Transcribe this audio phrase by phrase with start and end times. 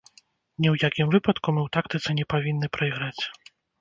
[0.61, 3.23] Ні ў якім выпадку мы ў тактыцы не павінны прайграць.